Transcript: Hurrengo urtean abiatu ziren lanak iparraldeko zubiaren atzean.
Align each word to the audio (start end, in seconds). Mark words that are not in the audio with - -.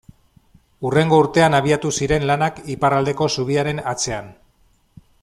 Hurrengo 0.87 1.19
urtean 1.25 1.57
abiatu 1.57 1.91
ziren 1.97 2.25
lanak 2.31 2.59
iparraldeko 2.77 3.29
zubiaren 3.37 3.83
atzean. 3.93 4.33